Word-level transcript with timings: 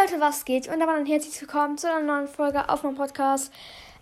Leute, 0.00 0.20
was 0.20 0.44
geht? 0.44 0.68
Und 0.68 0.80
dann 0.80 1.06
herzlich 1.06 1.38
willkommen 1.40 1.76
zu 1.76 1.86
einer 1.86 2.00
neuen 2.00 2.26
Folge 2.26 2.68
auf 2.68 2.82
meinem 2.82 2.94
Podcast. 2.94 3.52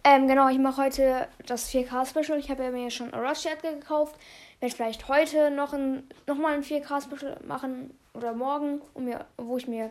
Ähm, 0.04 0.28
genau, 0.28 0.48
ich 0.48 0.58
mache 0.58 0.84
heute 0.84 1.26
das 1.46 1.68
4K-Special. 1.70 2.38
Ich 2.38 2.48
habe 2.48 2.62
ja 2.62 2.70
mir 2.70 2.90
schon 2.90 3.12
Orochi 3.12 3.48
Edgar 3.48 3.72
gekauft. 3.72 4.14
Werde 4.60 4.74
vielleicht 4.74 5.08
heute 5.08 5.50
noch, 5.50 5.72
ein, 5.72 6.08
noch 6.26 6.36
mal 6.36 6.54
ein 6.54 6.62
4K-Special 6.62 7.40
machen 7.44 7.92
oder 8.14 8.32
morgen, 8.34 8.80
um 8.94 9.06
mir, 9.06 9.26
wo 9.36 9.56
ich 9.56 9.66
mir 9.66 9.90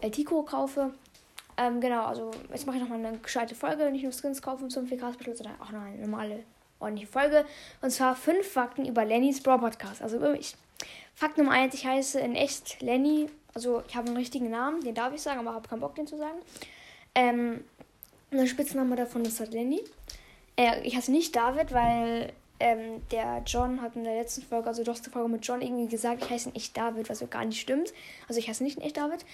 El 0.00 0.12
Tico 0.12 0.42
kaufe. 0.44 0.94
Ähm, 1.56 1.80
genau, 1.80 2.04
also 2.04 2.30
jetzt 2.50 2.66
mache 2.66 2.76
ich 2.76 2.82
nochmal 2.82 3.04
eine 3.04 3.18
gescheite 3.18 3.56
Folge, 3.56 3.90
nicht 3.90 4.04
nur 4.04 4.12
Skins 4.12 4.42
kaufen 4.42 4.70
zum 4.70 4.86
4K-Special, 4.86 5.36
sondern 5.36 5.60
auch 5.60 5.72
noch 5.72 5.82
eine 5.82 5.98
normale, 5.98 6.44
ordentliche 6.78 7.10
Folge. 7.10 7.44
Und 7.80 7.90
zwar 7.90 8.14
fünf 8.14 8.46
Fakten 8.46 8.86
über 8.86 9.04
Lennys 9.04 9.42
Brawl 9.42 9.58
Podcast, 9.58 10.02
also 10.02 10.16
über 10.18 10.30
mich. 10.30 10.54
Fakt 11.14 11.36
Nummer 11.36 11.50
eins, 11.52 11.74
ich 11.74 11.84
heiße 11.84 12.20
in 12.20 12.36
echt 12.36 12.80
Lenny. 12.80 13.28
Also 13.54 13.82
ich 13.86 13.96
habe 13.96 14.08
einen 14.08 14.16
richtigen 14.16 14.50
Namen, 14.50 14.82
den 14.82 14.94
darf 14.94 15.12
ich 15.12 15.22
sagen, 15.22 15.40
aber 15.40 15.54
habe 15.54 15.68
keinen 15.68 15.80
Bock, 15.80 15.94
den 15.94 16.06
zu 16.06 16.16
sagen. 16.16 16.38
Ähm, 17.14 17.64
der 18.30 18.46
Spitzname 18.46 18.96
davon 18.96 19.24
ist 19.24 19.40
halt 19.40 19.52
Lenny. 19.52 19.82
Äh, 20.56 20.80
ich 20.82 20.96
heiße 20.96 21.10
nicht 21.10 21.36
David, 21.36 21.72
weil 21.72 22.32
ähm, 22.60 23.02
der 23.10 23.42
John 23.46 23.82
hat 23.82 23.96
in 23.96 24.04
der 24.04 24.14
letzten 24.14 24.42
Folge, 24.42 24.68
also 24.68 24.84
doch 24.84 24.96
Folge 24.96 25.28
mit 25.28 25.46
John, 25.46 25.60
irgendwie 25.60 25.88
gesagt, 25.88 26.22
ich 26.22 26.30
heiße 26.30 26.48
in 26.50 26.54
echt 26.54 26.76
David, 26.76 27.10
was 27.10 27.20
ja 27.20 27.26
gar 27.26 27.44
nicht 27.44 27.60
stimmt. 27.60 27.92
Also 28.28 28.38
ich 28.38 28.48
heiße 28.48 28.62
nicht 28.62 28.80
echt 28.80 28.96
David. 28.96 29.24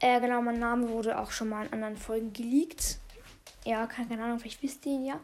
Äh, 0.00 0.20
genau, 0.20 0.42
mein 0.42 0.58
Name 0.58 0.88
wurde 0.90 1.18
auch 1.18 1.30
schon 1.30 1.48
mal 1.48 1.66
in 1.66 1.72
anderen 1.72 1.96
Folgen 1.96 2.32
geleakt. 2.32 2.98
Ja, 3.64 3.86
keine, 3.86 4.08
keine 4.08 4.24
Ahnung, 4.24 4.38
vielleicht 4.38 4.62
wisst 4.62 4.84
ihr 4.86 4.92
ihn 4.92 5.06
ja. 5.06 5.20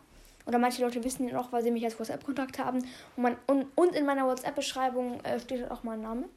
Oder 0.46 0.58
manche 0.58 0.82
Leute 0.82 1.04
wissen 1.04 1.28
ihn 1.28 1.36
auch, 1.36 1.52
weil 1.52 1.62
sie 1.62 1.70
mich 1.70 1.84
als 1.84 1.98
WhatsApp-Kontakt 1.98 2.58
haben. 2.58 2.78
Und, 2.78 3.22
mein, 3.22 3.36
und, 3.46 3.66
und 3.76 3.94
in 3.94 4.06
meiner 4.06 4.26
WhatsApp-Beschreibung 4.26 5.20
äh, 5.24 5.38
steht 5.38 5.70
auch 5.70 5.82
mein 5.82 6.00
Name. 6.00 6.28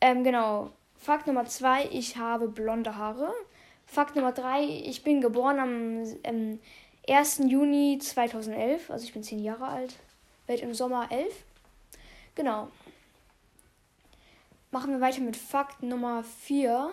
Ähm, 0.00 0.24
genau. 0.24 0.70
Fakt 1.08 1.26
Nummer 1.26 1.46
zwei, 1.46 1.88
ich 1.90 2.18
habe 2.18 2.48
blonde 2.48 2.96
Haare. 2.96 3.32
Fakt 3.86 4.14
Nummer 4.14 4.32
drei, 4.32 4.62
ich 4.62 5.04
bin 5.04 5.22
geboren 5.22 5.58
am 5.58 6.18
ähm, 6.22 6.60
1. 7.08 7.44
Juni 7.46 7.98
2011. 7.98 8.90
Also 8.90 9.06
ich 9.06 9.14
bin 9.14 9.22
10 9.22 9.42
Jahre 9.42 9.68
alt. 9.68 9.96
Werde 10.46 10.64
im 10.64 10.74
Sommer 10.74 11.10
11. 11.10 11.32
Genau. 12.34 12.68
Machen 14.70 14.90
wir 14.92 15.00
weiter 15.00 15.22
mit 15.22 15.38
Fakt 15.38 15.82
Nummer 15.82 16.24
4. 16.42 16.90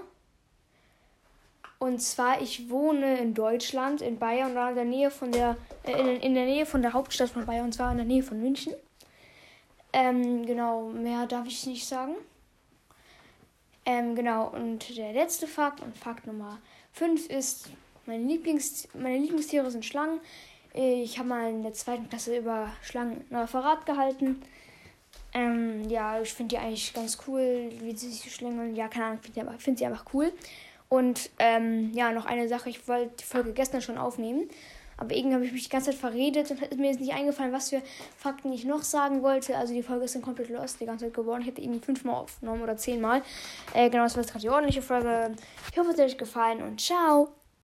Und 1.79 2.01
zwar, 2.01 2.41
ich 2.41 2.69
wohne 2.69 3.17
in 3.17 3.33
Deutschland, 3.33 3.99
in 3.99 4.17
Bayern, 4.17 4.55
in 4.55 4.75
der 4.75 4.85
Nähe 4.85 5.11
von 5.11 5.33
der, 5.33 5.57
äh, 5.83 5.91
in, 5.91 6.21
in, 6.21 6.35
der 6.35 6.45
Nähe 6.45 6.65
von 6.65 6.81
der 6.81 6.93
Hauptstadt 6.93 7.31
von 7.31 7.45
Bayern, 7.45 7.65
und 7.65 7.73
zwar 7.73 7.91
in 7.91 7.97
der 7.97 8.05
Nähe 8.05 8.23
von 8.23 8.39
München. 8.39 8.75
Ähm, 9.91 10.45
genau, 10.45 10.83
mehr 10.83 11.27
darf 11.27 11.47
ich 11.47 11.65
nicht 11.65 11.85
sagen. 11.85 12.15
Ähm, 13.85 14.15
genau, 14.15 14.47
und 14.47 14.97
der 14.97 15.13
letzte 15.13 15.47
Fakt 15.47 15.81
und 15.81 15.95
Fakt 15.95 16.25
Nummer 16.25 16.59
5 16.93 17.29
ist, 17.29 17.69
meine, 18.05 18.23
Lieblings, 18.23 18.87
meine 18.93 19.17
Lieblingstiere 19.19 19.69
sind 19.69 19.85
Schlangen. 19.85 20.19
Ich 20.73 21.17
habe 21.17 21.29
mal 21.29 21.49
in 21.49 21.63
der 21.63 21.73
zweiten 21.73 22.09
Klasse 22.09 22.37
über 22.37 22.69
Schlangen 22.81 23.23
ein 23.29 23.35
Referat 23.35 23.85
gehalten. 23.85 24.41
Ähm, 25.33 25.87
ja, 25.89 26.19
ich 26.21 26.33
finde 26.33 26.55
die 26.55 26.61
eigentlich 26.61 26.93
ganz 26.93 27.17
cool, 27.27 27.69
wie 27.79 27.95
sie 27.95 28.09
sich 28.09 28.33
schlängeln. 28.33 28.75
Ja, 28.75 28.87
keine 28.87 29.05
Ahnung, 29.05 29.19
finde 29.21 29.51
find 29.59 29.77
sie 29.77 29.85
einfach 29.85 30.05
cool. 30.13 30.33
Und 30.89 31.29
ähm, 31.39 31.91
ja, 31.93 32.11
noch 32.11 32.25
eine 32.25 32.47
Sache, 32.47 32.69
ich 32.69 32.87
wollte 32.87 33.15
die 33.19 33.23
Folge 33.23 33.53
gestern 33.53 33.81
schon 33.81 33.97
aufnehmen. 33.97 34.49
Aber 34.97 35.13
irgendwie 35.13 35.35
habe 35.35 35.45
ich 35.45 35.51
mich 35.51 35.63
die 35.63 35.69
ganze 35.69 35.91
Zeit 35.91 35.99
verredet 35.99 36.51
und 36.51 36.77
mir 36.77 36.91
ist 36.91 36.99
nicht 36.99 37.13
eingefallen, 37.13 37.51
was 37.51 37.69
für 37.69 37.81
Fakten 38.17 38.51
ich 38.53 38.63
noch 38.65 38.83
sagen 38.83 39.21
wollte. 39.21 39.57
Also 39.57 39.73
die 39.73 39.83
Folge 39.83 40.05
ist 40.05 40.15
dann 40.15 40.21
komplett 40.21 40.49
lost 40.49 40.79
die 40.79 40.85
ganze 40.85 41.05
Zeit 41.05 41.13
geworden. 41.13 41.41
Ich 41.41 41.47
hätte 41.47 41.61
irgendwie 41.61 41.83
fünfmal 41.83 42.15
aufgenommen 42.15 42.61
oder 42.61 42.77
zehnmal. 42.77 43.21
Äh, 43.73 43.89
genau, 43.89 44.03
das 44.03 44.15
war 44.15 44.23
jetzt 44.23 44.31
gerade 44.31 44.43
die 44.43 44.49
ordentliche 44.49 44.81
Folge. 44.81 45.35
Ich 45.71 45.77
hoffe, 45.77 45.91
es 45.91 45.99
hat 45.99 46.05
euch 46.05 46.17
gefallen 46.17 46.61
und 46.61 46.79
ciao. 46.79 47.29